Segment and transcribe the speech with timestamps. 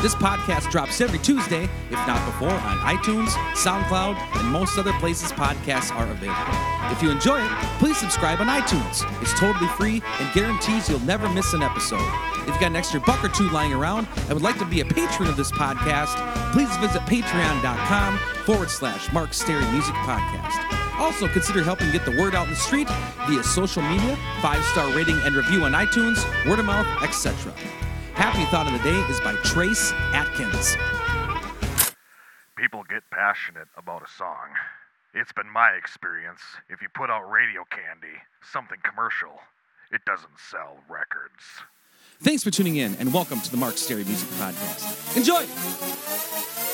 [0.00, 5.32] This podcast drops every Tuesday, if not before, on iTunes, SoundCloud, and most other places
[5.32, 6.92] podcasts are available.
[6.92, 9.02] If you enjoy it, please subscribe on iTunes.
[9.20, 12.08] It's totally free and guarantees you'll never miss an episode.
[12.42, 14.80] If you've got an extra buck or two lying around and would like to be
[14.82, 16.14] a patron of this podcast,
[16.52, 20.64] please visit patreon.com forward slash Mark Stary Music Podcast.
[21.00, 22.88] Also, consider helping get the word out in the street
[23.26, 27.52] via social media, five star rating and review on iTunes, word of mouth, etc.
[28.18, 30.76] Happy Thought of the Day is by Trace Atkins.
[32.56, 34.48] People get passionate about a song.
[35.14, 36.40] It's been my experience.
[36.68, 39.38] If you put out radio candy, something commercial,
[39.92, 41.44] it doesn't sell records.
[42.20, 45.16] Thanks for tuning in and welcome to the Mark Stary Music Podcast.
[45.16, 46.67] Enjoy!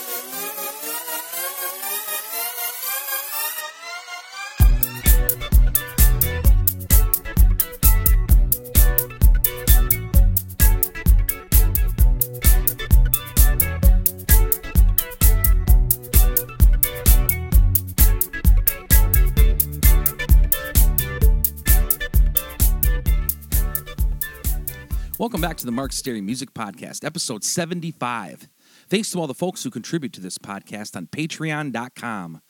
[25.16, 28.48] Welcome back to the Mark Stary Music Podcast, episode 75.
[28.88, 32.40] Thanks to all the folks who contribute to this podcast on patreon.com.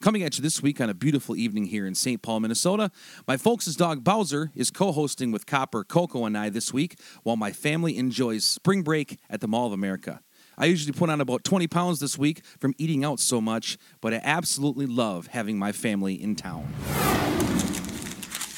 [0.00, 2.22] Coming at you this week on a beautiful evening here in St.
[2.22, 2.92] Paul, Minnesota,
[3.26, 7.36] my folks' dog Bowser is co hosting with Copper, Coco, and I this week while
[7.36, 10.20] my family enjoys spring break at the Mall of America.
[10.56, 14.14] I usually put on about 20 pounds this week from eating out so much, but
[14.14, 16.72] I absolutely love having my family in town.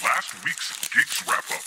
[0.03, 1.63] Last week's Geeks Wrap Up.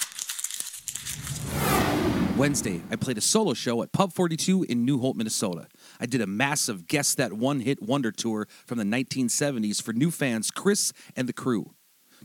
[2.38, 5.68] Wednesday, I played a solo show at Pub 42 in New Hope, Minnesota.
[6.00, 10.12] I did a massive Guess That One Hit Wonder tour from the 1970s for new
[10.12, 11.74] fans Chris and the crew.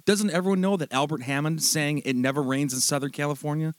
[0.04, 3.72] Doesn't everyone know that Albert Hammond sang It Never Rains in Southern California?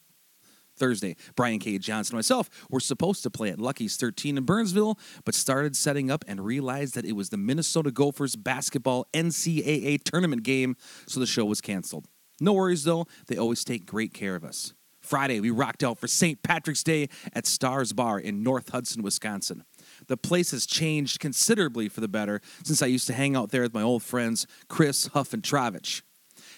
[0.75, 1.77] Thursday, Brian K.
[1.77, 6.09] Johnson and myself were supposed to play at Lucky's 13 in Burnsville, but started setting
[6.09, 10.77] up and realized that it was the Minnesota Gophers basketball NCAA tournament game,
[11.07, 12.07] so the show was canceled.
[12.41, 14.73] No worries though, they always take great care of us.
[15.03, 16.41] Friday, we rocked out for St.
[16.41, 19.65] Patrick's Day at Stars Bar in North Hudson, Wisconsin.
[20.07, 23.63] The place has changed considerably for the better since I used to hang out there
[23.63, 26.01] with my old friends Chris, Huff, and Travich.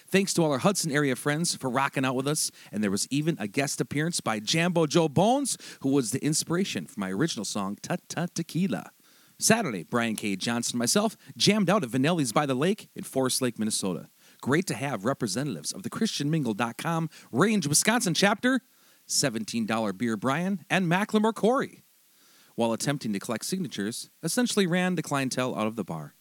[0.08, 3.08] Thanks to all our Hudson area friends for rocking out with us, and there was
[3.10, 7.44] even a guest appearance by Jambo Joe Bones, who was the inspiration for my original
[7.44, 8.90] song Tut Tut Tequila.
[9.38, 10.36] Saturday, Brian K.
[10.36, 14.08] Johnson and myself jammed out at Vanelli's by the Lake in Forest Lake, Minnesota.
[14.40, 18.60] Great to have representatives of the ChristianMingle.com Range, Wisconsin chapter,
[19.08, 21.84] $17 Beer Brian, and Macklemore Corey.
[22.54, 26.14] While attempting to collect signatures, essentially ran the clientele out of the bar.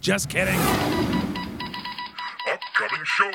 [0.00, 0.58] Just kidding.
[2.50, 3.32] Upcoming shows.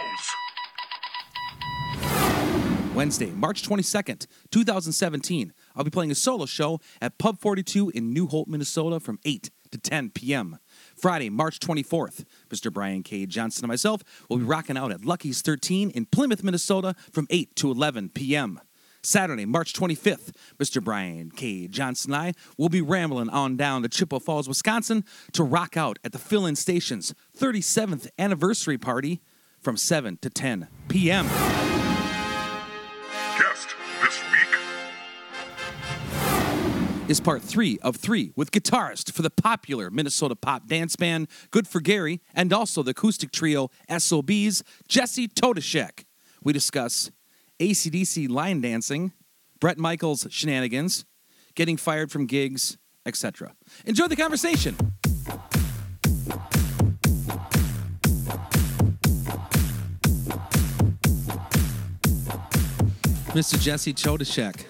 [2.96, 8.28] Wednesday, March 22nd, 2017, I'll be playing a solo show at Pub 42 in New
[8.28, 10.58] Hope, Minnesota from 8 to 10 p.m.
[11.00, 12.72] Friday, March 24th, Mr.
[12.72, 13.26] Brian K.
[13.26, 17.56] Johnson and myself will be rocking out at Lucky's 13 in Plymouth, Minnesota from 8
[17.56, 18.60] to 11 p.m.
[19.02, 20.84] Saturday, March 25th, Mr.
[20.84, 21.68] Brian K.
[21.68, 26.00] Johnson and I will be rambling on down to Chippewa Falls, Wisconsin to rock out
[26.04, 29.22] at the Fill In Station's 37th anniversary party
[29.62, 31.28] from 7 to 10 p.m.
[37.10, 41.68] is part three of three with guitarist for the popular Minnesota pop dance band Good
[41.68, 46.06] for Gary and also the acoustic trio SOBs, Jesse Todashek.
[46.44, 47.10] We discuss
[47.60, 49.14] ACDC line dancing,
[49.60, 51.04] Bret Michaels shenanigans,
[51.56, 53.56] getting fired from gigs, etc.
[53.86, 54.76] Enjoy the conversation.
[63.34, 63.60] Mr.
[63.60, 64.69] Jesse Chodashek.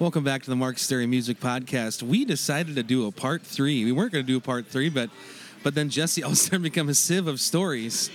[0.00, 2.04] Welcome back to the Mark Stary Music Podcast.
[2.04, 3.84] We decided to do a part three.
[3.84, 5.10] We weren't going to do a part three, but
[5.64, 8.08] but then Jesse all of a sudden become a sieve of stories,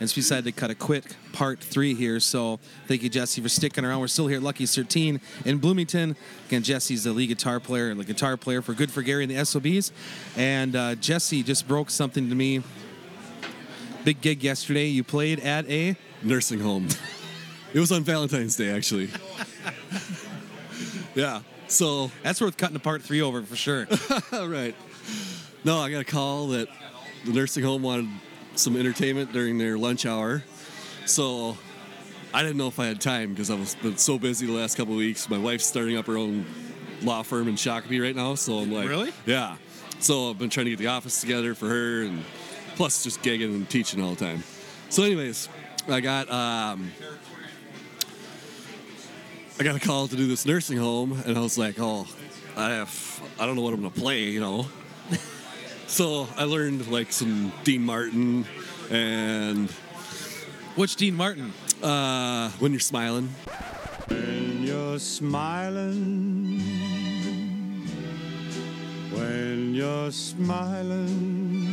[0.00, 2.18] and so we decided to cut a quick part three here.
[2.18, 2.58] So
[2.88, 4.00] thank you, Jesse, for sticking around.
[4.00, 6.16] We're still here at Lucky's 13 in Bloomington.
[6.48, 9.44] Again, Jesse's the lead guitar player, the guitar player for Good for Gary and the
[9.44, 9.92] SOBs.
[10.36, 12.64] And uh, Jesse just broke something to me.
[14.04, 14.86] Big gig yesterday.
[14.86, 15.94] You played at a
[16.24, 16.88] nursing home.
[17.72, 19.08] It was on Valentine's Day, actually.
[21.16, 21.40] Yeah.
[21.66, 23.88] So, That's worth cutting a part three over for sure.
[24.32, 24.74] right.
[25.64, 26.68] No, I got a call that
[27.24, 28.08] the nursing home wanted
[28.54, 30.44] some entertainment during their lunch hour.
[31.06, 31.56] So
[32.32, 34.76] I didn't know if I had time because I was been so busy the last
[34.76, 35.28] couple of weeks.
[35.28, 36.46] My wife's starting up her own
[37.02, 39.12] law firm in Shakopee right now, so I'm like, Really?
[39.26, 39.56] Yeah.
[39.98, 42.22] So I've been trying to get the office together for her, and
[42.76, 44.44] plus just gigging and teaching all the time.
[44.90, 45.48] So, anyways,
[45.88, 46.92] I got um,
[49.58, 52.06] I got a call to do this nursing home, and I was like, oh,
[52.56, 54.66] I have I don't know what I'm gonna play, you know.
[55.86, 58.44] so I learned like some Dean Martin
[58.90, 59.70] and
[60.74, 61.54] Which Dean Martin?
[61.82, 63.34] uh, when you're smiling.
[64.08, 66.60] When you're smiling,
[69.10, 71.66] when you're smiling,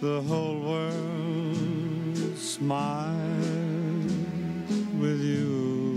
[0.00, 3.33] the whole world smiles
[5.04, 5.94] with you.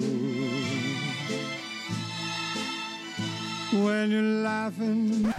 [3.84, 5.34] When you're laughing,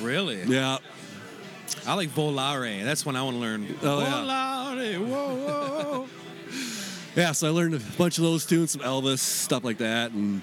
[0.00, 0.42] Really?
[0.44, 0.78] Yeah.
[1.86, 2.82] I like Volare.
[2.84, 3.66] That's one I want to learn.
[3.82, 4.98] Oh, yeah.
[4.98, 6.06] Whoa, whoa.
[7.14, 10.40] Yeah, so I learned a bunch of those tunes, some Elvis, stuff like that, and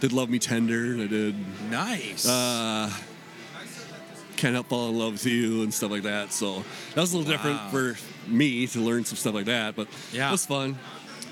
[0.00, 0.96] did Love Me Tender.
[1.00, 1.36] I did
[1.70, 2.26] nice.
[2.28, 2.90] uh,
[4.36, 6.32] Can't Help Fall in Love with You and stuff like that.
[6.32, 9.86] So that was a little different for me to learn some stuff like that, but
[10.12, 10.28] Yeah.
[10.28, 10.76] it was fun.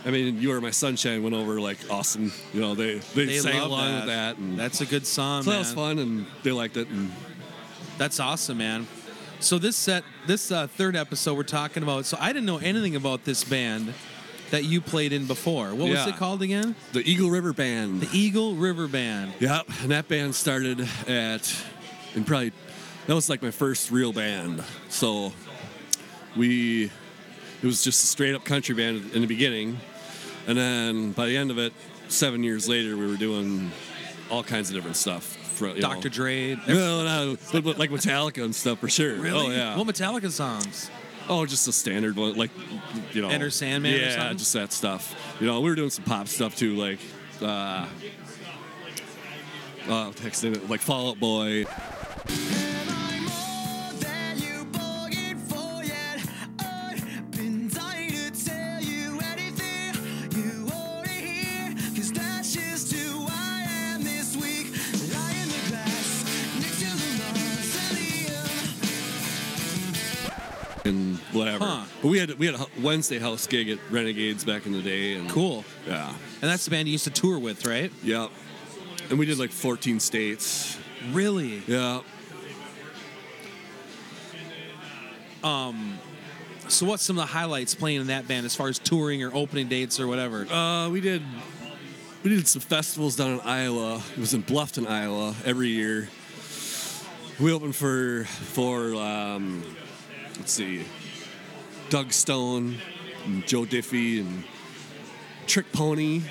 [0.06, 2.32] I mean, You Are My Sunshine went over like awesome.
[2.54, 3.96] You know, they they, they sang love along that.
[4.00, 5.42] with that, and That's a good song.
[5.42, 5.60] so that man.
[5.60, 6.88] was fun, and they liked it.
[6.88, 7.10] And
[7.98, 8.86] That's awesome, man.
[9.40, 12.04] So this set, this uh, third episode, we're talking about.
[12.06, 13.92] So I didn't know anything about this band
[14.50, 15.68] that you played in before.
[15.74, 16.08] What was Yeah.
[16.08, 16.74] it called again?
[16.92, 18.00] the Eagle River Band.
[18.00, 19.34] The Eagle River Band.
[19.40, 21.54] Yep, and that band started at,
[22.14, 22.52] and probably
[23.06, 24.64] that was like my first real band.
[24.88, 25.32] So
[26.36, 26.90] we,
[27.62, 29.78] it was just a straight up country band in the beginning,
[30.46, 31.72] and then by the end of it,
[32.08, 33.70] seven years later, we were doing
[34.30, 35.36] all kinds of different stuff.
[35.58, 36.08] For, Dr.
[36.08, 36.14] know.
[36.14, 36.54] Dre.
[36.68, 39.16] No, no, but, but like Metallica and stuff for sure.
[39.16, 39.46] Really?
[39.46, 39.76] Oh yeah.
[39.76, 40.88] What Metallica songs?
[41.28, 42.50] Oh, just a standard one, like
[43.12, 45.14] you know, Enter Sandman or Yeah, just that stuff.
[45.40, 47.00] You know, we were doing some pop stuff too, like
[47.42, 47.86] uh,
[49.88, 51.66] uh, texting it, like Fall Out Boy.
[72.08, 75.28] We had we had a Wednesday house gig at Renegades back in the day, and
[75.30, 75.64] Cool.
[75.86, 76.08] yeah,
[76.42, 77.92] And that's the band you used to tour with, right?
[78.02, 78.28] yeah,
[79.10, 80.78] and we did like 14 states.
[81.12, 81.62] Really?
[81.66, 82.00] Yeah,
[85.44, 85.98] Um,
[86.68, 89.34] So what's some of the highlights playing in that band as far as touring or
[89.34, 90.46] opening dates or whatever?
[90.52, 91.22] uh, we did
[92.24, 94.02] we did some festivals down in Iowa.
[94.16, 96.08] It was in Bluffton, Iowa, every year.
[97.40, 99.62] We opened for for um,
[100.36, 100.84] let's see,
[101.90, 102.76] Doug Stone,
[103.24, 104.44] and Joe Diffie, and
[105.46, 106.22] Trick Pony,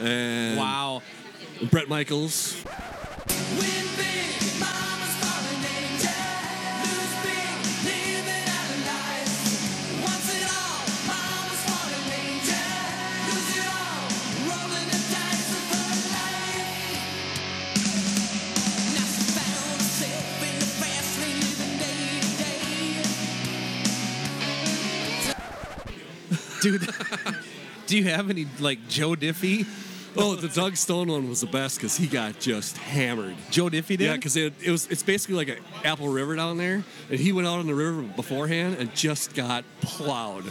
[0.00, 1.02] and wow.
[1.70, 2.62] Bret Michaels.
[27.94, 29.64] Do you have any like Joe Diffie?
[30.16, 33.36] Oh, the Doug Stone one was the best because he got just hammered.
[33.52, 34.00] Joe Diffie did?
[34.00, 37.30] Yeah, because it, it was it's basically like an Apple River down there, and he
[37.32, 40.44] went out on the river beforehand and just got plowed.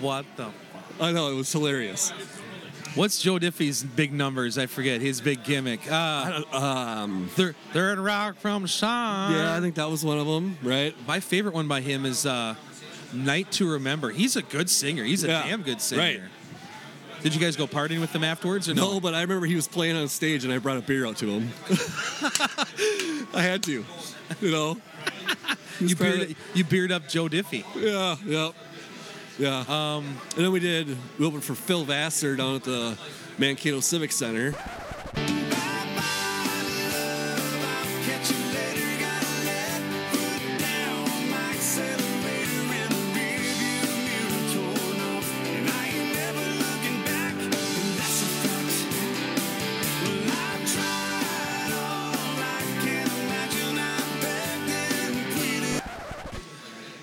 [0.00, 0.82] what the fuck?
[1.00, 2.10] I know it was hilarious.
[2.96, 4.58] What's Joe Diffie's big numbers?
[4.58, 5.80] I forget his big gimmick.
[5.90, 9.32] Uh, Um, they're, they're in rock from sun.
[9.34, 10.96] yeah, I think that was one of them, right?
[11.06, 12.56] My favorite one by him is uh,
[13.12, 14.10] Night to Remember.
[14.10, 15.04] He's a good singer.
[15.04, 16.00] He's a Yeah, damn good singer.
[16.02, 16.20] right.
[17.22, 18.92] Did you guys go partying with them afterwards or no?
[18.92, 21.16] No, but I remember he was playing on stage, and I brought a beer out
[21.18, 21.50] to him.
[23.34, 23.84] I had to,
[24.40, 24.76] you know.
[25.80, 27.64] You, beard, you beard up Joe Diffie.
[27.74, 28.50] Yeah, yeah,
[29.38, 29.60] yeah.
[29.66, 30.04] Um,
[30.36, 30.94] and then we did.
[31.18, 32.98] We opened for Phil Vassar down at the
[33.38, 34.52] Mankato Civic Center.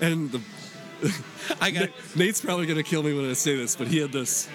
[0.00, 0.40] And the
[1.60, 4.48] I got Nate's probably gonna kill me when I say this, but he had this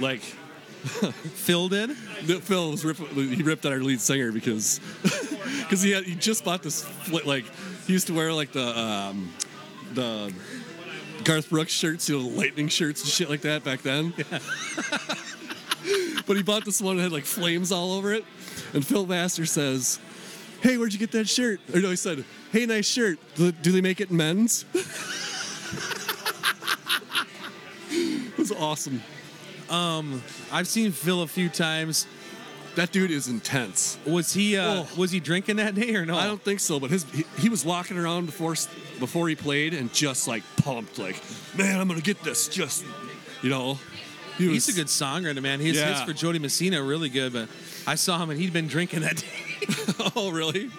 [0.00, 0.20] like
[0.84, 1.90] Phil did.
[2.26, 4.80] that Phil was rip, he ripped at our lead singer because
[5.60, 6.86] because he had he just bought this
[7.24, 7.44] like
[7.86, 9.32] he used to wear like the um,
[9.92, 10.32] the
[11.24, 14.12] Garth Brooks shirts, you know, the lightning shirts and shit like that back then.
[14.18, 14.38] Yeah.
[16.26, 18.24] but he bought this one that had like flames all over it,
[18.72, 19.98] and Phil Vassar says,
[20.64, 23.18] "Hey, where'd you get that shirt?" Or no, he said, "Hey, nice shirt.
[23.36, 24.64] Do do they make it in men's?"
[27.90, 29.02] it was awesome.
[29.70, 32.06] I've seen Phil a few times.
[32.76, 33.98] That dude is intense.
[34.04, 34.88] Was he uh, Oh.
[34.96, 36.16] was he drinking that day or no?
[36.16, 38.56] I don't think so, but his he, he was walking around before
[38.98, 41.20] before he played and just like pumped, like,
[41.56, 42.48] man, I'm gonna get this.
[42.48, 42.84] Just
[43.42, 43.78] you know,
[44.38, 45.60] he was He's a good songwriter, man.
[45.60, 47.48] His hits for Jo Dee Messina are really good, but
[47.86, 49.43] I saw him and he'd been drinking that day.
[50.16, 50.70] oh, really?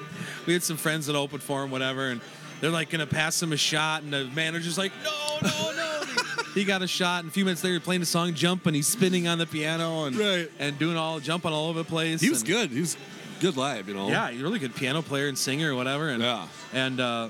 [0.46, 2.22] we had some friends that opened for him, whatever, and
[2.62, 6.02] they're like gonna pass him a shot, and the manager's like, no, no, no.
[6.54, 8.76] he got a shot, and a few minutes later, he's playing the song "Jump," and
[8.76, 10.50] he's spinning on the piano and Right.
[10.60, 12.22] and doing all jumping all over the place.
[12.22, 12.70] He was and- good.
[12.72, 12.96] He was
[13.42, 14.08] good live, you know.
[14.08, 16.10] Yeah, he's a really good piano player and singer or whatever.
[16.10, 16.48] And, Yeah.
[16.74, 17.30] And uh,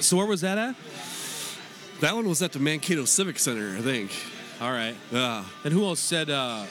[0.00, 0.74] so where was that at?
[2.00, 4.10] That one was at the Mankato Civic Center, I think.
[4.60, 4.94] All right.
[5.10, 5.44] Yeah.
[5.64, 6.30] And who else said?
[6.30, 6.64] Uh,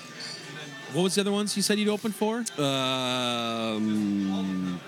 [0.95, 2.45] what was the other ones you said you'd open for?
[2.57, 4.79] Um,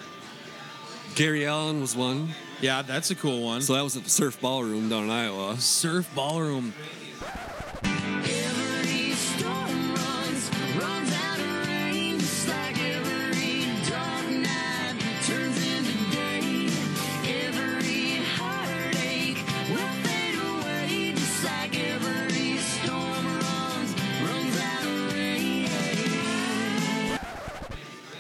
[1.16, 2.30] Gary Allan was one.
[2.62, 3.62] Yeah, that's a cool one.
[3.62, 5.58] So that was at the Surf Ballroom down in Iowa.
[5.58, 6.74] Surf Ballroom.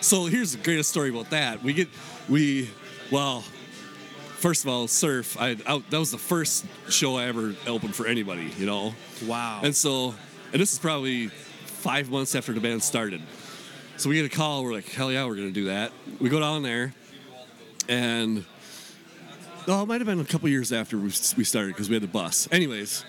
[0.07, 1.61] So here's the greatest story about that.
[1.61, 1.89] We get
[2.29, 2.69] we
[3.11, 3.41] well,
[4.37, 5.35] first of all, surf.
[5.37, 8.49] I, I that was the first show I ever opened for anybody.
[8.57, 8.93] You know.
[9.25, 9.59] Wow.
[9.65, 10.15] And so,
[10.53, 13.21] and this is probably five months after the band started.
[13.97, 14.63] So we get a call.
[14.63, 15.91] We're like, hell yeah, we're gonna do that.
[16.21, 16.93] We go down there,
[17.89, 18.45] and
[19.67, 22.03] oh, it might have been a couple years after we, we started because we had
[22.03, 22.47] the bus.
[22.49, 23.03] Anyways,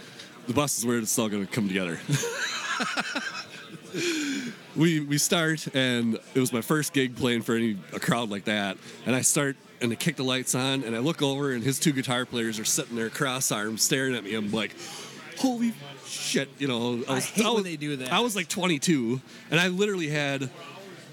[0.48, 2.00] the bus is where it's all gonna come together.
[4.76, 8.44] we we start, and it was my first gig playing for any a crowd like
[8.44, 8.76] that.
[9.06, 11.78] And I start, and they kick the lights on, and I look over, and his
[11.78, 14.34] two guitar players are sitting there cross armed, staring at me.
[14.34, 14.74] I'm like,
[15.38, 15.72] holy
[16.06, 17.02] shit, you know.
[17.08, 18.12] I was, hate when was- they do that.
[18.12, 20.50] I was like 22, and I literally had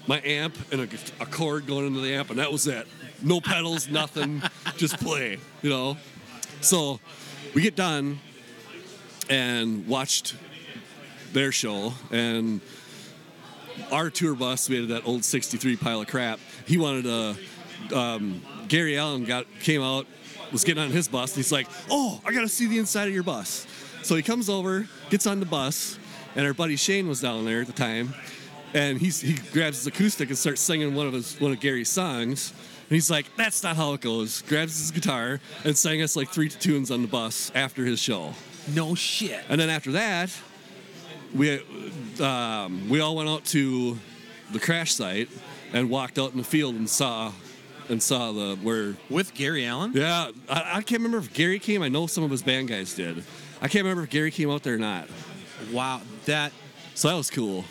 [0.06, 0.88] my amp and a,
[1.20, 2.86] a cord going into the amp, and that was it.
[3.22, 4.42] No pedals, nothing,
[4.76, 5.96] just play, you know.
[6.60, 7.00] So
[7.54, 8.18] we get done
[9.28, 10.36] and watched
[11.36, 12.62] their show, and
[13.92, 16.40] our tour bus, we had that old 63 pile of crap.
[16.66, 17.36] He wanted a,
[17.94, 20.06] um, Gary Allan got came out,
[20.50, 23.12] was getting on his bus, and he's like, Oh, I gotta see the inside of
[23.14, 23.66] your bus.
[24.02, 25.98] So he comes over, gets on the bus,
[26.36, 28.14] and our buddy Shane was down there at the time,
[28.72, 31.90] and he's, he grabs his acoustic and starts singing one of his one of Gary's
[31.90, 32.54] songs.
[32.88, 36.28] And he's like, "That's not how it goes." Grabs his guitar and sang us like
[36.30, 38.32] three tunes on the bus after his show.
[38.74, 39.42] no shit.
[39.48, 40.30] And then after that,
[41.34, 41.60] we
[42.20, 43.98] um, we all went out to
[44.52, 45.28] the crash site
[45.72, 47.32] and walked out in the field and saw
[47.88, 49.92] and saw the where With Gary Allan?
[49.94, 51.82] yeah I, I can't remember if Gary came.
[51.82, 53.24] I know some of his band guys did.
[53.60, 55.08] I can't remember if Gary came out there or not.
[55.72, 56.00] Wow.
[56.26, 56.52] That
[56.94, 57.64] So that was cool.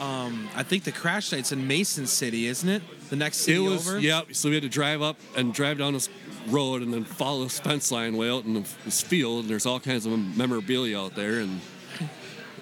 [0.00, 2.82] I think the crash site's in Mason City, isn't it?
[3.10, 3.98] The next city it was over.
[3.98, 4.22] yeah.
[4.32, 6.08] So we had to drive up and drive down this
[6.48, 9.42] road and then follow this fence line way out in this field.
[9.42, 11.40] And there's all kinds of memorabilia out there.
[11.40, 11.60] And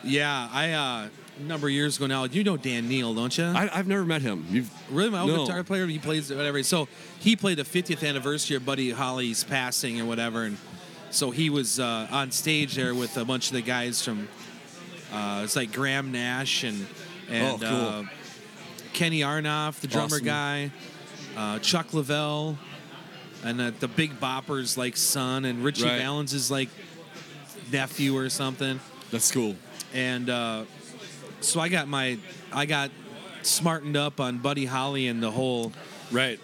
[0.05, 0.49] Yeah.
[0.53, 2.25] I uh, a number of years ago now.
[2.25, 3.45] You know Dan Neal, don't you?
[3.45, 4.47] I, I've never met him.
[4.51, 5.45] You've Really, my old No.
[5.47, 5.87] guitar player.
[5.87, 6.63] He plays whatever.
[6.63, 6.89] So
[7.21, 10.59] he played the 50th anniversary of Buddy Holly's passing or whatever, and
[11.11, 14.29] so he was uh, on stage there with a bunch of the guys from.
[15.13, 16.87] Uh, it's like Graham Nash and
[17.31, 17.87] and Oh, cool.
[17.87, 18.05] uh,
[18.93, 20.25] Kenny Aronoff, the drummer Awesome.
[20.25, 20.71] guy,
[21.37, 22.57] uh, Chuck Leavell,
[23.45, 25.99] and uh, the Big Boppers like son, and Richie Right.
[25.99, 26.69] Valens is like
[27.71, 28.81] nephew or something
[29.11, 29.57] that's cool.
[29.95, 30.65] And uh,
[31.41, 32.19] so I got my
[32.53, 32.91] I got
[33.43, 35.73] smartened up on Buddy Holly and the whole
[36.11, 36.39] Right.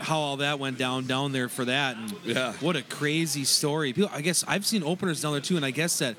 [0.00, 2.52] how all that went down down there for that and Yeah.
[2.60, 3.92] what a crazy story.
[3.92, 6.16] People, I guess I've seen openers down there too, and I guess that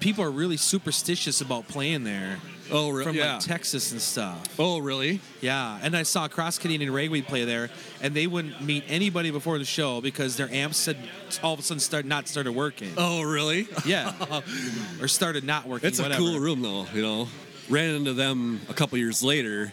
[0.00, 2.38] people are really superstitious about playing there
[2.72, 3.34] Oh, re- from yeah.
[3.34, 4.54] like Texas and stuff.
[4.58, 5.20] oh, really?
[5.40, 7.70] Yeah, and I saw Cross Canadian Ragweed play there,
[8.02, 10.96] and they wouldn't meet anybody before the show because their amps had
[11.42, 12.92] all of a sudden start not started working.
[12.96, 13.68] Oh, really?
[13.84, 14.12] Yeah,
[15.00, 15.88] or started not working.
[15.88, 16.86] It's a cool room, though.
[16.94, 17.28] You know,
[17.68, 19.72] ran into them a couple years later.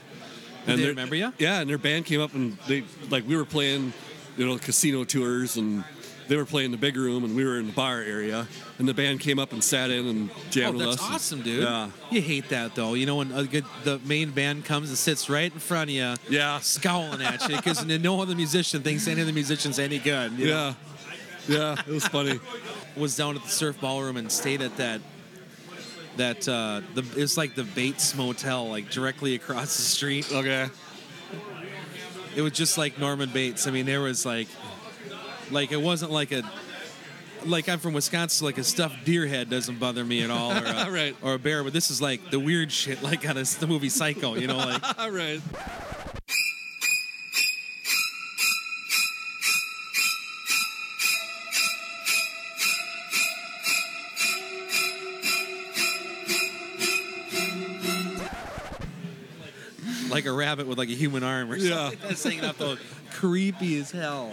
[0.65, 1.31] And they remember ya?
[1.37, 3.93] Yeah, and their band came up and they like we were playing,
[4.35, 5.83] you know, casino tours and
[6.27, 8.47] they were playing the big room and we were in the bar area,
[8.79, 11.09] and the band came up and sat in and Oh, jammed with that's us.
[11.15, 11.63] awesome, dude.
[11.63, 12.93] Yeah, You hate that though.
[12.93, 15.95] You know when a good, the main band comes and sits right in front of
[15.95, 19.99] you, yeah, scowling at you because no other musician thinks any of the musicians any
[19.99, 20.33] good.
[20.33, 20.75] you know?
[21.47, 21.81] yeah, yeah.
[21.87, 22.39] It was funny.
[22.97, 25.01] was down at the surf ballroom and stayed at that
[26.17, 30.27] that uh the it's like the Bates Motel like directly across the street.
[30.31, 30.67] Okay.
[32.35, 33.65] It was just like Norman Bates.
[33.67, 34.47] I mean, there was like
[35.51, 36.43] like it wasn't like a
[37.45, 40.51] like I'm from Wisconsin, so like a stuffed deer head doesn't bother me at all,
[40.51, 41.15] or a, Right.
[41.21, 41.63] or a bear.
[41.63, 44.35] But this is like the weird shit, like out of the movie Psycho.
[44.35, 45.41] You know, like All right.
[60.09, 61.69] like a rabbit with like a human arm or something.
[61.77, 61.85] Yeah.
[61.87, 62.77] like that, hanging off the
[63.17, 64.31] creepy as hell.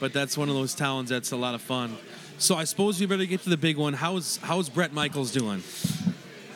[0.00, 1.96] but that's one of those towns that's a lot of fun.
[2.38, 3.94] So I suppose we better get to the big one.
[3.94, 5.62] How's how's Bret Michaels doing?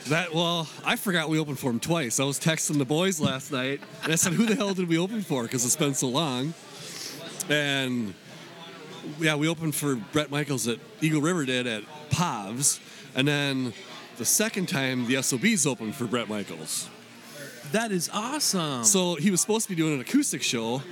[0.09, 2.21] That well, I forgot we opened for him twice.
[2.21, 4.97] I was texting the boys last night, and I said, "Who the hell did we
[4.97, 6.55] open for?" Because it's been so long.
[7.49, 8.15] And
[9.19, 12.79] yeah, we opened for Bret Michaels at Eagle River did at Pavs,
[13.17, 13.73] and then
[14.19, 16.89] the second time the SOBs opened for Bret Michaels.
[17.73, 18.85] That is awesome.
[18.85, 20.83] So he was supposed to be doing an acoustic show,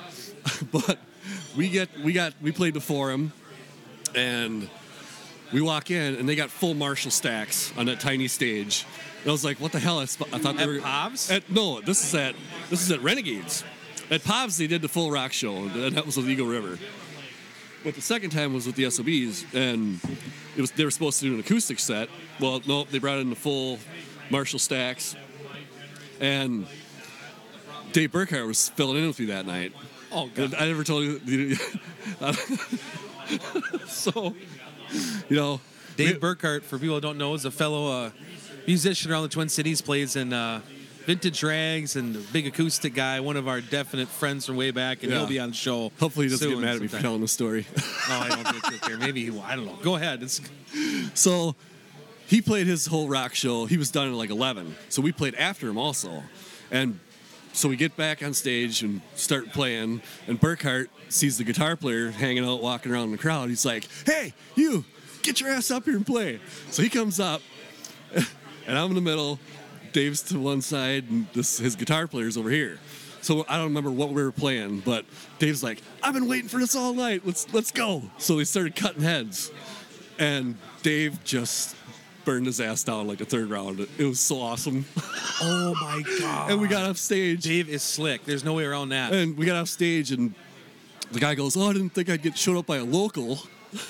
[0.72, 0.98] but
[1.56, 3.32] we get we got we played before him,
[4.14, 4.68] and
[5.52, 8.86] we walk in and they got full Marshall stacks on that tiny stage.
[9.22, 11.34] And I was like, "What the hell?" I, sp- I thought they At were Pavs?
[11.34, 12.34] At, no, this is at
[12.68, 13.64] this is at Renegades.
[14.10, 16.78] At Pavs, they did the full rock show, and that was with Eagle River.
[17.82, 20.00] But the second time was with the SOBs, and
[20.54, 22.10] it was they were supposed to do an acoustic set.
[22.40, 23.78] Well, no, they brought in the full
[24.30, 25.16] Marshall stacks,
[26.20, 26.66] and
[27.92, 29.72] Dave Burkhart was filling in with me that night.
[30.12, 31.56] oh And I never told you.
[33.86, 34.34] so,
[35.28, 35.60] you know,
[35.96, 38.10] Dave we- Burkhart, for people who don't know, is a fellow uh,
[38.66, 39.80] musician around the Twin Cities.
[39.82, 40.60] Plays in uh,
[41.06, 43.20] Vintage Rags and a big acoustic guy.
[43.20, 45.18] One of our definite friends from way back, and Yeah.
[45.18, 45.90] he'll be on the show.
[46.00, 47.66] Hopefully, he doesn't get mad at me for telling the story.
[48.08, 48.96] No, I don't think so.
[48.98, 49.42] Maybe he will.
[49.42, 49.76] I don't know.
[49.82, 50.22] Go ahead.
[50.22, 50.40] It's,
[51.14, 51.54] so,
[52.30, 53.66] he played his whole rock show.
[53.66, 54.76] He was done at like 11.
[54.88, 56.22] So, we played after him also.
[56.70, 57.00] And
[57.52, 60.00] so, we get back on stage and start playing.
[60.28, 63.48] And Burkhart sees the guitar player hanging out, walking around in the crowd.
[63.48, 64.84] He's like, hey, you,
[65.22, 66.38] get your ass up here and play.
[66.70, 67.42] So, he comes up,
[68.14, 69.40] and I'm in the middle.
[69.92, 72.78] Dave's to one side, and this his guitar player's over here.
[73.22, 75.04] So I don't remember what we were playing, but
[75.40, 77.22] Dave's like, "I've been waiting for this all night.
[77.26, 79.50] Let's let's go." So they started cutting heads,
[80.16, 81.74] and Dave just
[82.24, 83.80] burned his ass down like the third round.
[83.98, 84.84] It was so awesome.
[85.42, 86.50] oh my god!
[86.50, 88.24] and we got off stage, Dave is slick.
[88.24, 89.12] There's no way around that.
[89.12, 90.34] and we got off stage, and
[91.12, 93.38] the guy goes, "Oh, I didn't think I'd get showed up by a local."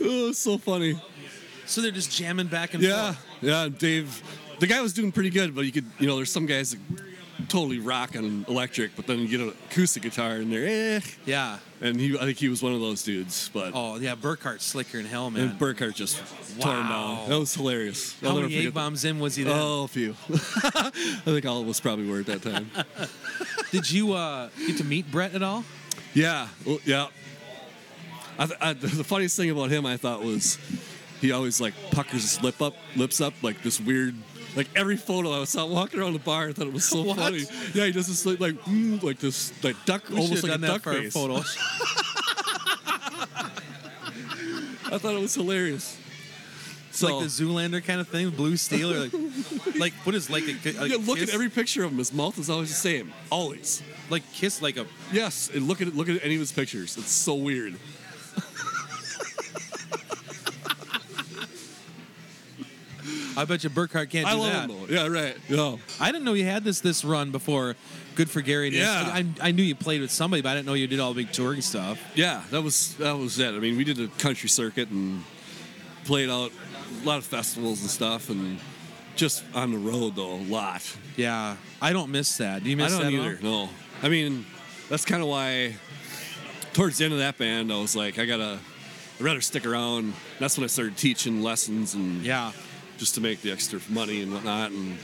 [0.00, 1.00] oh, so funny.
[1.66, 3.26] So they're just jamming back and Yeah, forth.
[3.40, 3.68] Yeah, yeah.
[3.76, 4.22] Dave,
[4.58, 6.78] the guy was doing pretty good, but you could, you know, there's some guys that
[7.48, 11.00] totally rock on electric, but then you get an acoustic guitar in they're eh.
[11.24, 11.58] Yeah.
[11.80, 13.50] And he, I think he was one of those dudes.
[13.52, 15.48] But Oh yeah, Burkhart's slicker than hell, man.
[15.50, 16.18] and Burkhart just
[16.60, 17.28] tore him down.
[17.28, 18.16] That was hilarious.
[18.22, 19.58] I'll How many egg bombs in was he then?
[19.58, 20.14] Oh, a few.
[20.30, 20.90] I
[21.24, 22.70] think all of us probably were at that time.
[23.70, 25.64] Did you uh, get to meet Bret at all?
[26.14, 27.08] Yeah, well, yeah.
[28.38, 30.58] I, th- I, the funniest thing about him, I thought, was
[31.20, 34.14] he always like puckers his lip up, lips up, like this weird.
[34.54, 37.16] Like every photo I saw walking around the bar, I thought it was so What?
[37.18, 37.44] funny.
[37.74, 40.58] Yeah, he does this like like, mm, like this like duck, We almost like a
[40.58, 41.12] duck face.
[41.12, 41.56] photos.
[44.84, 45.98] I thought it was hilarious.
[46.90, 49.12] So like the Zoolander kind of thing, blue steel, or like,
[49.78, 51.30] like what is like a, like yeah, look kiss?
[51.30, 51.96] at every picture of him.
[51.98, 53.82] His mouth is always the same, always.
[54.10, 55.96] like kiss like a Yes, and look at it.
[55.96, 56.98] Look at any of his pictures.
[56.98, 57.76] It's so weird.
[63.36, 64.70] I bet you Burkhart can't do I love that.
[64.70, 64.94] him though.
[64.94, 65.36] Yeah, right.
[65.48, 65.76] Yeah.
[66.00, 67.76] I didn't know you had this this run before.
[68.14, 68.68] Good for Gary.
[68.68, 69.10] Yeah.
[69.12, 71.24] I, I knew you played with somebody, but I didn't know you did all the
[71.24, 71.98] big touring stuff.
[72.14, 73.54] Yeah, that was that was it.
[73.54, 75.24] I mean, we did a country circuit and
[76.04, 76.52] played out
[77.02, 78.58] a lot of festivals and stuff, and
[79.16, 80.82] just on the road though a lot.
[81.16, 82.62] Yeah, I don't miss that.
[82.64, 83.38] Do you miss I don't that either.
[83.42, 83.68] No,
[84.02, 84.44] I mean
[84.88, 85.76] that's kind of why.
[86.74, 88.58] Towards the end of that band, I was like, I gotta.
[89.18, 90.14] I'd rather stick around.
[90.38, 92.52] That's when I started teaching lessons and Yeah,
[93.02, 94.70] just to make the extra money and whatnot.
[94.70, 94.96] And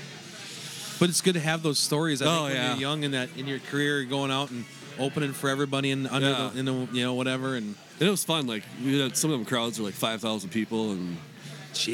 [1.00, 2.22] but it's good to have those stories.
[2.22, 2.70] I Oh, think when yeah.
[2.74, 4.64] you're young in that in your career, going out and
[5.00, 6.50] opening for everybody and under Yeah.
[6.52, 8.46] the, in the you know whatever and and it was fun.
[8.46, 11.16] Like we had some of them crowds were like five thousand people, and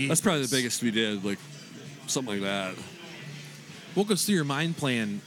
[0.08, 1.24] that's probably the biggest we did.
[1.24, 1.38] Like
[2.06, 2.74] something like that.
[3.94, 5.22] What goes through your mind playing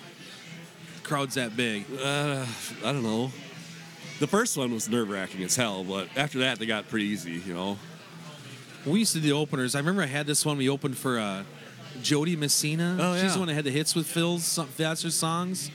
[1.03, 1.85] crowds that big?
[1.99, 2.45] Uh,
[2.85, 3.31] I don't know.
[4.19, 7.41] The first one was nerve wracking as hell, but after that they got pretty easy.
[7.45, 7.77] You know.
[8.85, 9.75] We used to do openers.
[9.75, 11.43] I remember I had this one we opened for uh,
[12.01, 12.97] Jo Dee Messina.
[12.99, 13.29] Oh, She's yeah.
[13.33, 15.71] the one that had the hits with Phil's so- Vassar songs,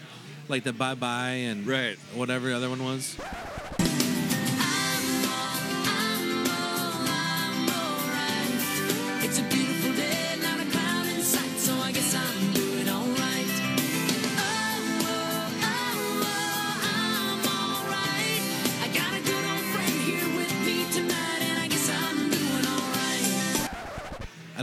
[0.49, 1.99] like the Bye Bye and Right.
[2.15, 3.17] whatever the other one was.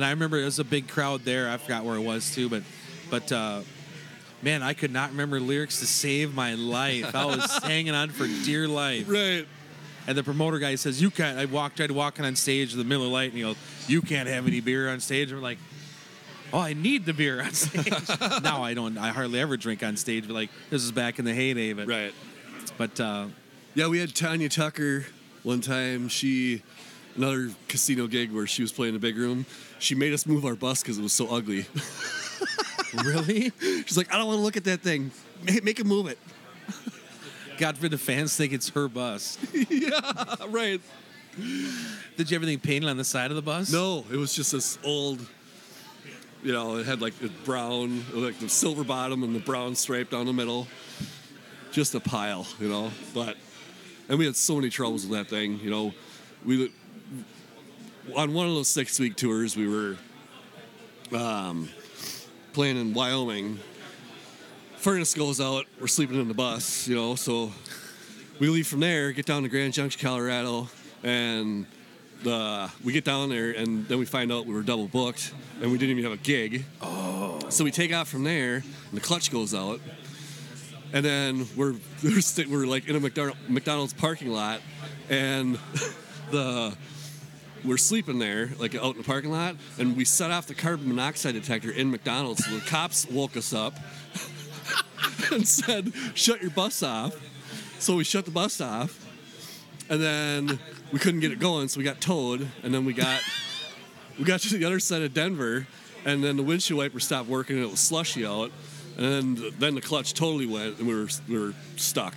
[0.09, 1.47] I remember there was a big crowd there.
[1.49, 2.63] I forgot where it was too, but
[3.11, 3.61] but uh,
[4.41, 7.13] man, I could not remember lyrics to save my life.
[7.13, 9.07] I was hanging on for dear life.
[9.07, 9.47] Right.
[10.07, 12.89] And the promoter guy says, "You can't." I walked, tried walking on stage with the
[12.89, 13.55] Miller Lite, and he goes,
[13.87, 15.59] "You can't have any beer on stage." And we're like,
[16.51, 17.93] "Oh, I need the beer on stage."
[18.41, 18.97] now I don't.
[18.97, 21.73] I hardly ever drink on stage, but like this is back in the heyday.
[21.73, 22.13] But Right.
[22.79, 23.27] but uh,
[23.75, 25.05] Yeah, we had Tanya Tucker
[25.43, 26.07] one time.
[26.07, 26.63] She
[27.15, 29.45] another casino gig where she was playing a big room.
[29.79, 31.65] She made us move our bus because it was so ugly.
[33.03, 35.11] really, She's like, I don't want to look at that thing.
[35.43, 36.17] Make, make it move it.
[37.57, 39.37] God forbid the fans think it's her bus.
[39.69, 39.99] yeah,
[40.47, 40.79] right.
[41.35, 43.71] Did you have everything painted on the side of the bus?
[43.71, 45.19] No, it was just this old.
[46.41, 50.09] You know, it had like the brown, like the silver bottom and the brown stripe
[50.09, 50.67] down the middle.
[51.71, 52.91] Just a pile, you know.
[53.13, 53.35] But
[54.07, 55.59] and we had so many troubles with that thing.
[55.59, 55.93] You know,
[56.45, 56.71] we
[58.15, 59.97] on one of those six week tours we were
[61.17, 61.69] um,
[62.53, 63.59] playing in Wyoming.
[64.77, 65.65] Furnace goes out.
[65.79, 67.15] We're sleeping in the bus, you know.
[67.15, 67.51] So
[68.39, 70.69] we leave from there, get down to Grand Junction, Colorado,
[71.03, 71.65] and
[72.23, 75.71] the we get down there, and then we find out we were double booked, and
[75.71, 76.65] we didn't even have a gig.
[76.81, 77.39] Oh.
[77.49, 79.81] So we take off from there, and the clutch goes out,
[80.93, 84.61] and then we're we're, st- we're like in a McDonald's parking lot,
[85.09, 85.59] and
[86.31, 86.75] the
[87.63, 90.87] we're sleeping there, like out in the parking lot, and we set off the carbon
[90.87, 92.45] monoxide detector in McDonald's.
[92.45, 93.73] So the cops woke us up
[95.31, 97.15] and said, "Shut your bus off."
[97.79, 99.05] So we shut the bus off,
[99.89, 100.59] and then
[100.91, 103.21] we couldn't get it going, so we got towed, and then we got
[104.17, 105.67] we got to the other side of Denver,
[106.05, 108.51] and then the windshield wiper stopped working, and it was slushy out,
[108.97, 112.15] and then then the clutch totally went, and we were we were stuck.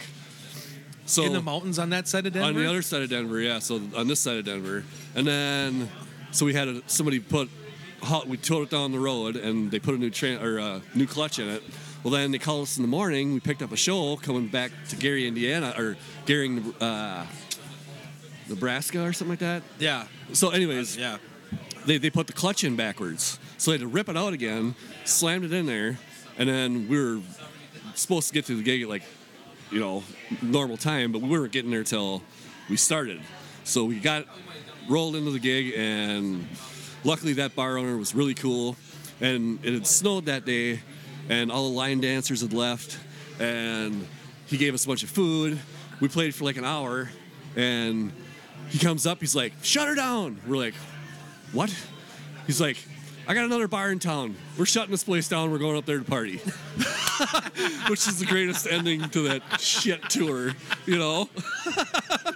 [1.13, 2.49] So in the mountains on that side of Denver.
[2.49, 3.59] on the other side of Denver, yeah.
[3.59, 5.89] So on this side of Denver, and then
[6.31, 7.49] so we had a, somebody put
[8.03, 10.81] hot- we towed it down the road, and they put a new tra- or a
[10.95, 11.63] new clutch in it.
[12.03, 13.33] Well, then they called us in the morning.
[13.33, 15.97] We picked up a show coming back to Gary, Indiana, or
[16.27, 17.27] Gary, uh,
[18.49, 19.63] Nebraska, or something like that.
[19.79, 21.19] yeah, So, anyways, yeah.
[21.87, 23.39] they, they put the clutch in backwards.
[23.57, 25.97] So they had to rip it out again, slammed it in there,
[26.39, 27.21] and then we were
[27.95, 29.05] supposed to get to the gig at like,
[29.73, 30.05] you know,
[30.43, 32.23] normal time, but we weren't getting there till
[32.69, 33.21] we started.
[33.65, 34.27] So we got
[34.89, 36.47] rolled into the gig, and
[37.05, 38.77] luckily that bar owner was really cool.
[39.21, 40.81] And it had snowed that day,
[41.29, 42.99] and all the line dancers had left,
[43.41, 44.07] and
[44.47, 45.59] he gave us a bunch of food.
[46.01, 47.11] We played for like an hour,
[47.57, 48.13] and
[48.69, 50.75] he comes up, he's like, "Shut her down." We're like,
[51.53, 51.75] what?
[52.47, 52.79] He's like,
[53.29, 54.37] I got another bar in town.
[54.59, 55.51] We're shutting this place down.
[55.51, 56.41] We're going up there to party.
[57.89, 60.53] Which is the greatest ending to that shit tour,
[60.87, 61.29] you know?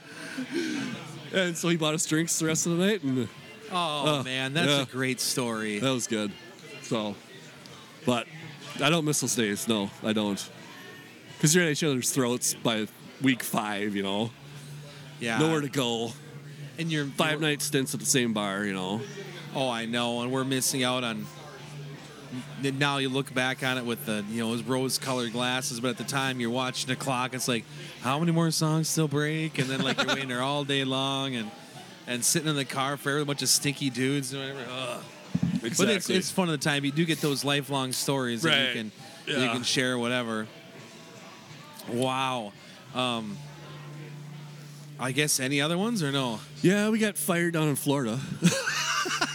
[1.33, 3.29] and so he bought us drinks the rest of the night, and
[3.73, 4.83] Oh Uh, man, that's yeah.
[4.83, 5.79] a great story.
[5.81, 6.31] that was good.
[6.83, 7.17] So,
[8.05, 8.27] but
[8.81, 9.67] I don't miss those days.
[9.67, 10.51] No, I don't.
[11.37, 12.87] Because you're at each other's throats by
[13.23, 14.31] week five, you know?
[15.21, 16.13] yeah, Nowhere to go.
[16.79, 19.01] and you're Five night stints at the same bar, you know?
[19.55, 21.27] Oh, I know, and we're missing out on.
[22.63, 26.05] Now you look back on it with the you know rose-colored glasses, but at the
[26.05, 27.35] time you're watching the clock.
[27.35, 27.65] It's like,
[28.01, 29.59] how many more songs still break?
[29.59, 31.51] And then like you're waiting there all day long, and
[32.07, 34.71] and sitting in the car for a bunch of stinky dudes and whatever.
[34.71, 35.03] Ugh.
[35.63, 36.85] But it's it's fun at the time.
[36.85, 38.93] You do get those lifelong stories that you can
[39.27, 40.47] you can share whatever.
[41.89, 42.53] Wow.
[42.95, 43.37] Um,
[44.99, 46.41] I guess any other ones or no?
[46.63, 48.19] Yeah, we got fired down in Florida.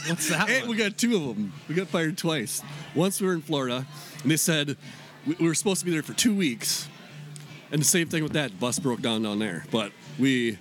[0.07, 0.49] What's that?
[0.49, 0.69] Hey, one?
[0.69, 1.53] we got two of them.
[1.67, 2.61] We got fired twice.
[2.95, 3.85] Once we were in Florida,
[4.23, 4.77] and they said
[5.25, 6.87] we, we were supposed to be there for two weeks.
[7.71, 8.59] And the same thing with that.
[8.59, 9.65] Bus broke down down there.
[9.71, 10.57] But we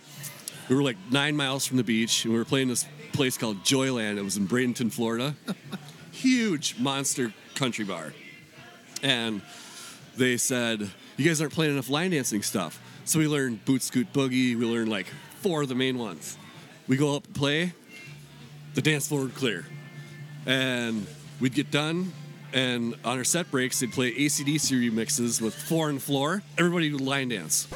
[0.68, 3.62] we were like nine miles from the beach, and we were playing this place called
[3.64, 4.18] Joyland.
[4.18, 5.34] It was in Bradenton, Florida.
[6.12, 8.12] Huge monster country bar.
[9.02, 9.42] And
[10.16, 14.12] they said, "You guys aren't playing enough line dancing stuff." So we learned boot scoot
[14.12, 14.56] boogie.
[14.56, 15.06] We learned like
[15.40, 16.36] four of the main ones.
[16.86, 17.72] We go up and play.
[18.80, 19.66] The dance floor would clear
[20.46, 21.06] and
[21.38, 22.14] we'd get done
[22.54, 26.42] and on our set breaks, they'd play ACDC remixes with Four on Floor.
[26.56, 27.68] Everybody would line dance.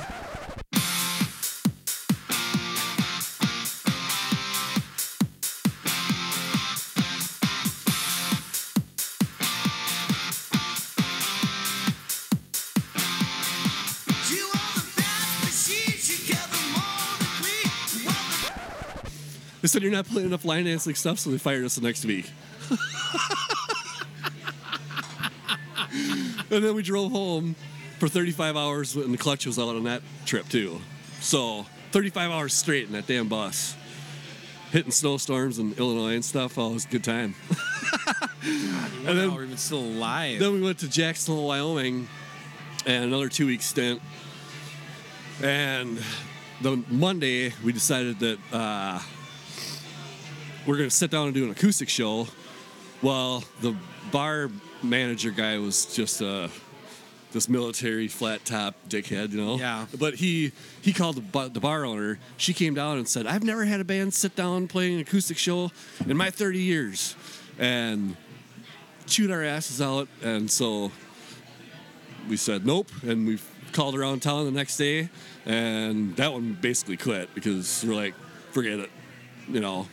[19.65, 22.05] They said you're not playing enough line dancing stuff, so they fired us the next
[22.05, 22.31] week.
[26.51, 27.57] and then we drove home
[27.99, 30.83] for 35 hours, and the clutch was out on that trip too.
[31.21, 33.75] So 35 hours straight in that damn bus,
[34.71, 36.59] hitting snowstorms in Illinois and stuff.
[36.59, 37.35] Oh, it was a good time.
[38.45, 40.41] and then we're even still alive.
[40.41, 42.07] then we went to Jacksonville, Wyoming,
[42.85, 44.03] and another two week stint.
[45.43, 45.99] And
[46.61, 49.01] the Monday, we decided that uh,
[50.67, 52.27] we're going to sit down and do an acoustic show.
[53.03, 53.77] Well, the
[54.11, 54.51] bar
[54.83, 56.49] manager guy was just uh,
[57.33, 59.59] this military flat top dickhead, you know.
[59.59, 59.87] Yeah.
[59.99, 62.19] But he he called the, the bar owner.
[62.37, 65.37] She came down and said, "I've never had a band sit down playing an acoustic
[65.37, 65.71] show
[66.07, 67.17] in my 30 years,"
[67.59, 68.17] and
[69.07, 70.09] chewed our asses out.
[70.23, 70.91] And so
[72.29, 73.39] we said nope, and we
[73.73, 75.11] called around town the next day,
[75.45, 78.15] and that one basically quit because we're like,
[78.53, 78.91] forget it,
[79.49, 79.87] you know.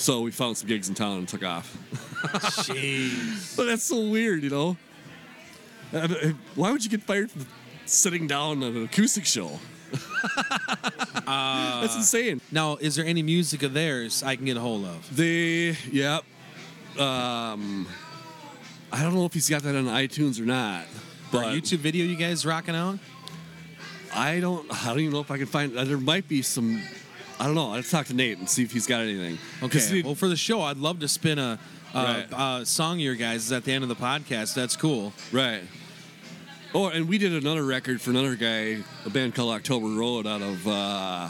[0.00, 1.76] So we found some gigs in town and took off.
[2.64, 3.54] Jeez.
[3.54, 4.78] But that's so weird, you know.
[5.92, 7.44] Uh, uh, Why would you get fired for
[7.84, 9.58] sitting down at an acoustic show?
[11.26, 12.40] that's insane.
[12.50, 15.14] Now, is there any music of theirs I can get a hold of?
[15.14, 16.20] They, yeah.
[16.98, 17.86] Um,
[18.90, 20.86] I don't know if he's got that on iTunes or not, Or
[21.30, 22.98] but YouTube video you guys rocking out?
[24.14, 24.66] I don't.
[24.72, 25.76] I don't even know if I can find.
[25.76, 26.82] Uh, there might be some.
[27.40, 27.70] I don't know.
[27.70, 29.38] Let's talk to Nate and see if he's got anything.
[29.62, 29.80] Okay.
[29.80, 31.58] he- Well, for the show, I'd love to spin a,
[31.94, 32.60] a, Right.
[32.62, 34.54] a song of your guys at the end of the podcast.
[34.54, 35.12] That's cool.
[35.32, 35.62] right.
[36.72, 40.40] Oh, and we did another record for another guy, a band called October Road out
[40.40, 40.68] of.
[40.68, 41.28] Uh,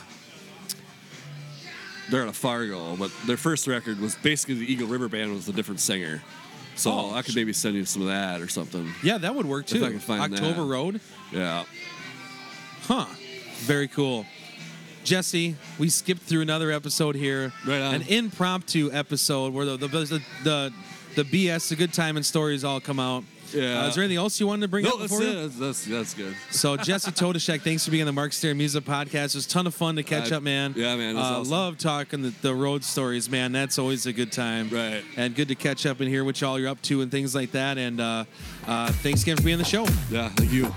[2.11, 5.49] they're out of Fargo, but their first record was basically the Eagle River Band was
[5.49, 6.23] a different singer.
[6.75, 8.93] So Oh, I could maybe send you some of that or something.
[9.03, 9.79] Yeah, that would work too.
[9.79, 10.67] If I can find October that.
[10.67, 11.01] Road.
[11.33, 11.65] Yeah.
[12.83, 13.07] Huh.
[13.61, 14.27] Very cool.
[15.15, 17.53] Jesse, we skipped through another episode here.
[17.67, 17.95] Right on.
[17.97, 20.73] An impromptu episode where the the the the,
[21.17, 23.25] the BS, the good time and stories all come out.
[23.53, 23.83] Yeah.
[23.83, 25.27] Uh, is there anything else you wanted to bring No, up that's before?
[25.27, 25.35] it.
[25.35, 26.37] That's, that's, that's good.
[26.53, 29.31] So Jesse Todashek, thanks for being on the Mark Stary Music Podcast.
[29.31, 30.75] It was a ton of fun to catch Uh, up, man.
[30.77, 31.51] yeah, man, uh, awesome.
[31.51, 33.51] Love talking the, the road stories, man.
[33.51, 34.69] That's always a good time.
[34.71, 35.03] Right.
[35.17, 37.51] And good to catch up and hear what y'all you're up to and things like
[37.51, 37.77] that.
[37.79, 38.25] And uh,
[38.69, 39.85] uh, thanks again for being on the show.
[40.13, 40.73] Yeah, thank you.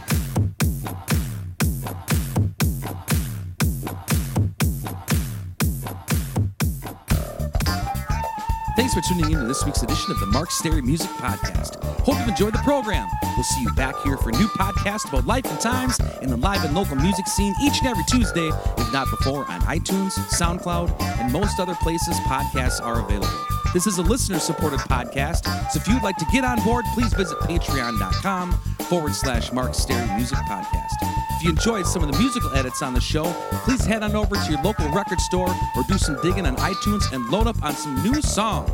[8.94, 11.84] Thanks for tuning in to this week's edition of the Mark Stary Music Podcast.
[12.02, 13.10] Hope you've enjoyed the program.
[13.36, 16.64] We'll see you back here for new podcast about life and times in the live
[16.64, 21.34] and local music scene each and every Tuesday, if not before, on iTunes, SoundCloud, and
[21.34, 23.34] most other places podcasts are available.
[23.74, 27.14] This is a listener supported podcast, so if you'd like to get on board, please
[27.16, 28.52] visit patreon.com
[28.90, 31.23] forward slash Mark Stary Music Podcast.
[31.44, 33.26] If you enjoyed some of the musical edits on the show,
[33.66, 37.12] please head on over to your local record store or do some digging on iTunes
[37.12, 38.72] and load up on some new songs.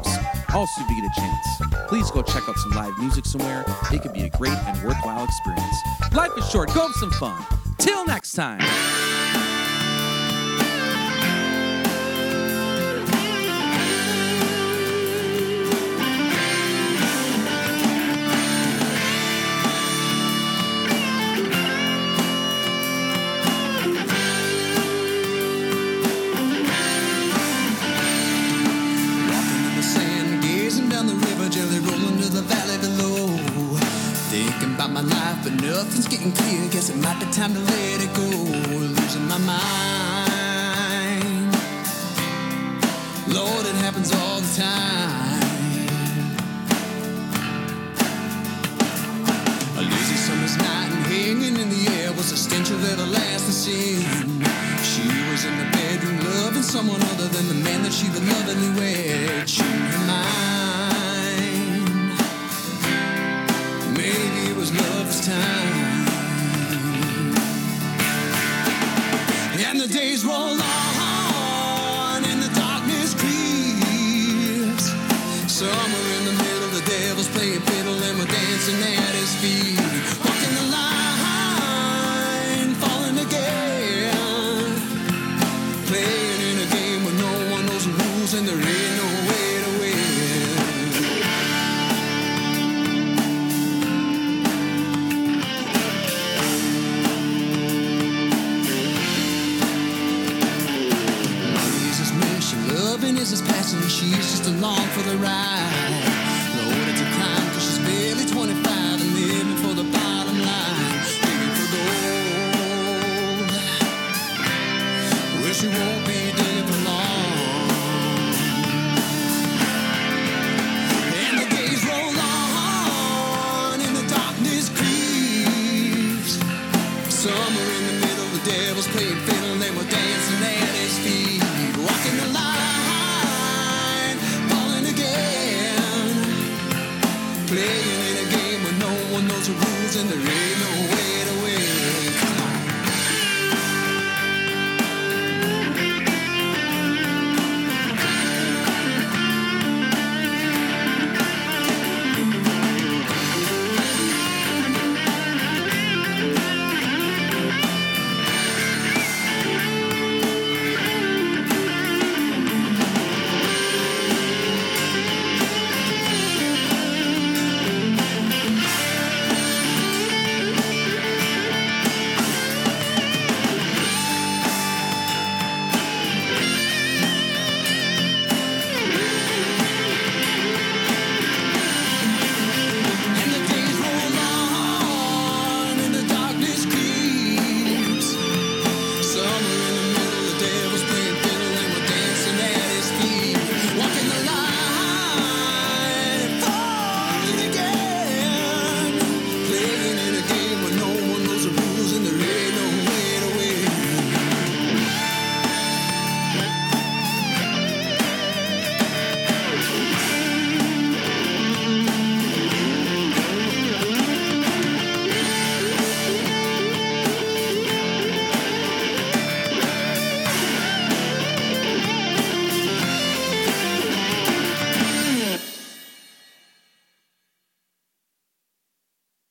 [0.54, 3.66] Also, if you get a chance, please go check out some live music somewhere.
[3.92, 5.78] It could be a great and worthwhile experience.
[6.14, 7.44] Life is short, go have some fun.
[7.80, 8.60] Till next time.
[36.80, 38.24] Guess it might be time to let it go.
[38.24, 39.60] Losing my mind.
[43.28, 45.42] Lord, it happens all the time.
[49.76, 54.00] A lazy summer's night and hanging in the air was a stench of everlasting sin.
[54.82, 58.70] She was in the bedroom loving someone other than the man that she would lovingly
[58.80, 59.50] wed.
[59.50, 59.64] She
[60.08, 60.40] mind.
[63.98, 65.79] Maybe it was love's time.
[70.22, 70.59] And the